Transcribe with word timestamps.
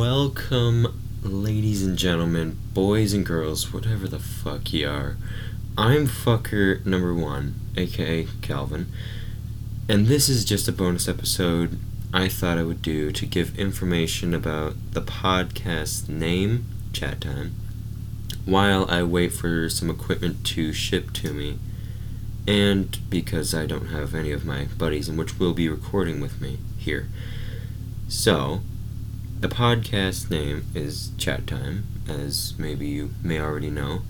Welcome, 0.00 0.98
ladies 1.22 1.84
and 1.84 1.98
gentlemen, 1.98 2.56
boys 2.72 3.12
and 3.12 3.24
girls, 3.24 3.70
whatever 3.70 4.08
the 4.08 4.18
fuck 4.18 4.72
you 4.72 4.88
are. 4.88 5.18
I'm 5.76 6.06
fucker 6.06 6.82
number 6.86 7.14
one, 7.14 7.56
aka 7.76 8.26
Calvin, 8.40 8.86
and 9.90 10.06
this 10.06 10.30
is 10.30 10.46
just 10.46 10.66
a 10.68 10.72
bonus 10.72 11.06
episode 11.06 11.78
I 12.14 12.28
thought 12.28 12.56
I 12.56 12.62
would 12.62 12.80
do 12.80 13.12
to 13.12 13.26
give 13.26 13.58
information 13.58 14.32
about 14.32 14.72
the 14.92 15.02
podcast 15.02 16.08
name, 16.08 16.64
Chat 16.94 17.20
Time, 17.20 17.54
while 18.46 18.90
I 18.90 19.02
wait 19.02 19.34
for 19.34 19.68
some 19.68 19.90
equipment 19.90 20.46
to 20.46 20.72
ship 20.72 21.12
to 21.12 21.34
me, 21.34 21.58
and 22.48 22.98
because 23.10 23.54
I 23.54 23.66
don't 23.66 23.88
have 23.88 24.14
any 24.14 24.32
of 24.32 24.46
my 24.46 24.64
buddies 24.78 25.10
in 25.10 25.18
which 25.18 25.38
will 25.38 25.52
be 25.52 25.68
recording 25.68 26.22
with 26.22 26.40
me 26.40 26.56
here. 26.78 27.06
So, 28.08 28.62
the 29.40 29.48
podcast 29.48 30.30
name 30.30 30.66
is 30.74 31.12
Chat 31.16 31.46
Time, 31.46 31.86
as 32.06 32.52
maybe 32.58 32.86
you 32.86 33.14
may 33.22 33.40
already 33.40 33.70
know, 33.70 34.02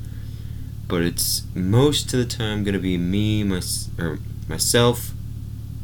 but 0.88 1.02
it's 1.02 1.44
most 1.54 2.12
of 2.12 2.18
the 2.18 2.24
time 2.26 2.64
going 2.64 2.74
to 2.74 2.80
be 2.80 2.98
me, 2.98 3.44
my, 3.44 3.60
or 3.96 4.18
myself, 4.48 5.12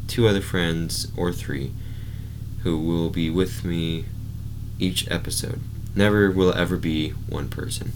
two 0.05 0.27
other 0.27 0.41
friends, 0.41 1.09
or 1.15 1.31
three, 1.31 1.71
who 2.63 2.77
will 2.77 3.09
be 3.09 3.29
with 3.29 3.63
me 3.63 4.03
each 4.79 5.09
episode. 5.09 5.61
Never 5.95 6.29
will 6.29 6.53
ever 6.53 6.75
be 6.75 7.11
one 7.11 7.47
person. 7.47 7.93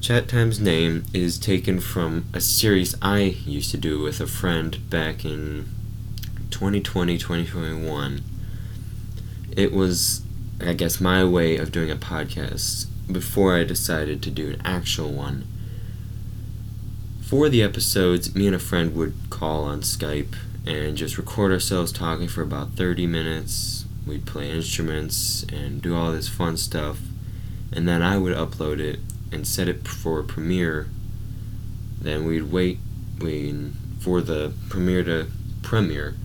Chat 0.00 0.26
Time's 0.26 0.58
name 0.58 1.04
is 1.14 1.38
taken 1.38 1.78
from 1.78 2.24
a 2.34 2.40
series 2.40 2.96
I 3.00 3.20
used 3.46 3.70
to 3.70 3.76
do 3.76 4.00
with 4.00 4.20
a 4.20 4.26
friend 4.26 4.90
back 4.90 5.24
in 5.24 5.68
2020 6.50 7.18
2021 7.18 8.22
it 9.56 9.72
was, 9.72 10.22
I 10.60 10.72
guess, 10.72 11.00
my 11.00 11.24
way 11.24 11.56
of 11.56 11.72
doing 11.72 11.90
a 11.90 11.96
podcast 11.96 12.86
before 13.10 13.56
I 13.56 13.64
decided 13.64 14.22
to 14.22 14.30
do 14.30 14.50
an 14.50 14.62
actual 14.64 15.12
one. 15.12 15.46
For 17.20 17.48
the 17.48 17.62
episodes, 17.62 18.34
me 18.34 18.46
and 18.46 18.56
a 18.56 18.58
friend 18.58 18.94
would 18.94 19.14
call 19.30 19.64
on 19.64 19.80
Skype 19.80 20.34
and 20.66 20.96
just 20.96 21.18
record 21.18 21.52
ourselves 21.52 21.92
talking 21.92 22.28
for 22.28 22.42
about 22.42 22.72
30 22.72 23.06
minutes. 23.06 23.84
We'd 24.06 24.26
play 24.26 24.50
instruments 24.50 25.44
and 25.44 25.80
do 25.82 25.96
all 25.96 26.12
this 26.12 26.28
fun 26.28 26.56
stuff. 26.56 26.98
And 27.72 27.88
then 27.88 28.02
I 28.02 28.18
would 28.18 28.36
upload 28.36 28.80
it 28.80 29.00
and 29.30 29.46
set 29.46 29.68
it 29.68 29.88
for 29.88 30.22
premiere. 30.22 30.88
Then 32.00 32.26
we'd 32.26 32.52
wait, 32.52 32.78
wait 33.20 33.54
for 34.00 34.20
the 34.20 34.52
premiere 34.68 35.04
to 35.04 35.26
premiere 35.62 36.16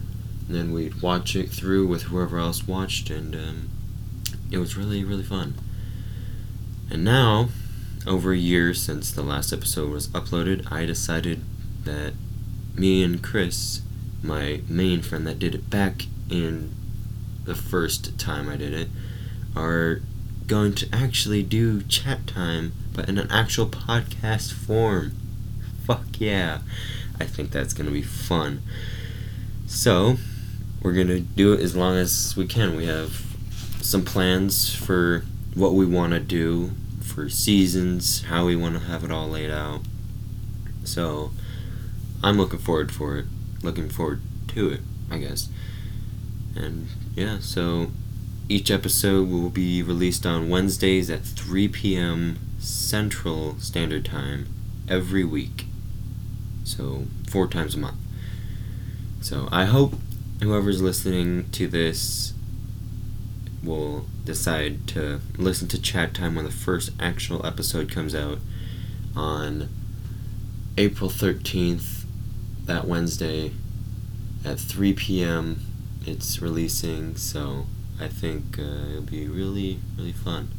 and 0.48 0.56
then 0.56 0.72
we'd 0.72 1.02
watch 1.02 1.36
it 1.36 1.50
through 1.50 1.88
with 1.88 2.04
whoever 2.04 2.40
else 2.40 2.68
watched, 2.68 3.10
and 3.10 3.36
um, 3.36 3.70
it 4.50 4.58
was 4.58 4.78
really, 4.78 5.04
really 5.04 5.24
fun. 5.24 5.56
And 6.90 7.04
now, 7.04 7.50
over 8.06 8.32
a 8.32 8.38
year 8.38 8.74
since 8.74 9.12
the 9.12 9.22
last 9.22 9.52
episode 9.52 9.92
was 9.92 10.08
uploaded, 10.10 10.72
I 10.72 10.86
decided 10.86 11.42
that 11.84 12.14
me 12.76 13.04
and 13.04 13.22
Chris, 13.22 13.82
my 14.24 14.62
main 14.70 15.02
friend 15.02 15.28
that 15.28 15.40
did 15.40 15.54
it 15.54 15.70
back 15.70 16.04
in 16.30 16.74
the 17.44 17.56
first 17.56 18.18
time 18.18 18.48
I 18.48 18.56
did 18.56 18.74
it, 18.74 18.88
are 19.56 20.02
going 20.48 20.74
to 20.76 20.88
actually 20.94 21.44
do 21.44 21.82
chat 21.84 22.26
time, 22.26 22.72
but 22.94 23.10
in 23.10 23.18
an 23.18 23.30
actual 23.30 23.68
podcast 23.68 24.54
form. 24.54 25.12
Fuck 25.86 26.20
yeah. 26.20 26.60
I 27.20 27.26
think 27.26 27.52
that's 27.52 27.74
going 27.74 27.88
to 27.88 27.92
be 27.92 28.02
fun. 28.02 28.62
So, 29.66 30.18
we're 30.82 30.94
going 30.94 31.08
to 31.08 31.20
do 31.20 31.54
it 31.54 31.60
as 31.60 31.76
long 31.76 31.96
as 31.96 32.36
we 32.36 32.48
can. 32.48 32.76
We 32.76 32.86
have 32.86 33.26
some 33.82 34.04
plans 34.04 34.74
for 34.74 35.24
what 35.54 35.74
we 35.74 35.86
want 35.86 36.14
to 36.14 36.20
do 36.20 36.72
for 37.02 37.30
seasons, 37.30 38.24
how 38.24 38.46
we 38.46 38.56
want 38.56 38.76
to 38.76 38.82
have 38.82 39.04
it 39.04 39.12
all 39.12 39.28
laid 39.28 39.50
out. 39.50 39.82
So 40.84 41.32
I'm 42.24 42.38
looking 42.38 42.60
forward 42.60 42.92
for 42.92 43.18
it. 43.18 43.26
Looking 43.64 43.90
forward 43.90 44.22
to 44.50 44.70
it, 44.70 44.82
I 45.10 45.18
guess. 45.18 45.50
And 46.56 46.88
yeah, 47.16 47.40
so 47.40 47.92
each 48.50 48.72
episode 48.72 49.30
will 49.30 49.50
be 49.50 49.82
released 49.84 50.26
on 50.26 50.50
Wednesdays 50.50 51.10
at 51.10 51.22
3 51.24 51.68
p.m. 51.68 52.40
Central 52.60 53.60
Standard 53.60 54.06
Time 54.06 54.48
every 54.88 55.24
week. 55.24 55.66
So, 56.64 57.06
four 57.30 57.48
times 57.48 57.76
a 57.76 57.80
month. 57.80 57.98
So, 59.22 59.50
I 59.52 59.66
hope 59.66 59.96
whoever's 60.42 60.82
listening 60.82 61.50
to 61.52 61.68
this 61.68 62.34
will 63.64 64.06
decide 64.24 64.88
to 64.88 65.20
listen 65.38 65.68
to 65.68 65.82
Chat 65.82 66.14
Time 66.14 66.36
when 66.36 66.46
the 66.46 66.52
first 66.52 66.92
actual 67.00 67.46
episode 67.46 67.92
comes 67.92 68.14
out 68.14 68.40
on 69.16 69.70
April 70.78 71.10
13th, 71.10 72.06
that 72.66 72.86
Wednesday 72.88 73.52
at 74.46 74.60
3 74.60 74.94
p.m. 74.94 75.62
It's 76.06 76.42
releasing, 76.42 77.16
so 77.16 77.66
I 78.00 78.08
think 78.08 78.60
uh, 78.60 78.62
it'll 78.62 79.02
be 79.02 79.28
really, 79.28 79.80
really 79.98 80.12
fun. 80.12 80.52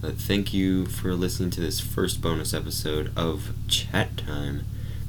But 0.00 0.16
thank 0.16 0.52
you 0.52 0.86
for 0.86 1.14
listening 1.14 1.50
to 1.50 1.60
this 1.60 1.80
first 1.80 2.20
bonus 2.20 2.52
episode 2.52 3.10
of 3.16 3.52
Chat 3.66 4.18
Time. 4.18 4.64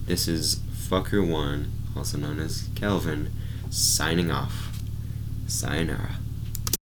This 0.05 0.27
is 0.27 0.55
Fucker 0.55 1.27
One, 1.27 1.71
also 1.95 2.17
known 2.17 2.39
as 2.39 2.69
Calvin 2.75 3.31
signing 3.69 4.31
off. 4.31 4.69
Sayonara. 5.47 6.15